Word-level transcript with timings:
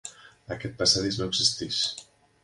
Aquest 0.53 0.79
passadís 0.79 1.19
no 1.19 1.27
existeix. 1.33 1.83